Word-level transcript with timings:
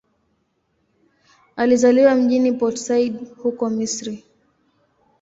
Alizaliwa 1.55 2.15
mjini 2.15 2.51
Port 2.51 2.75
Said, 2.77 3.35
huko 3.37 3.69
Misri. 3.69 4.23